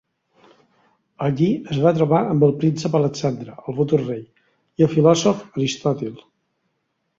Allí 1.25 1.49
es 1.75 1.81
va 1.83 1.91
trobar 1.97 2.21
amb 2.31 2.47
el 2.47 2.55
príncep 2.63 2.97
Alexandre, 3.01 3.55
el 3.59 3.79
futur 3.81 4.01
rei, 4.05 4.25
i 4.83 4.89
el 4.89 4.93
filòsof 4.97 5.47
Aristòtil. 5.63 6.21